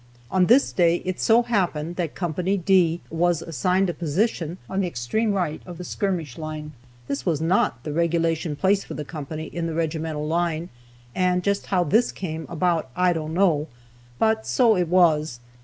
[0.31, 2.31] On this day it so happened that Co.
[2.31, 6.71] D was assigned a position on the extreme right of the skirmish line.
[7.07, 10.69] This was not the regulation place for the company in the regimental line,
[11.13, 13.67] and just how this came about I don't know,
[14.17, 15.39] but so it was.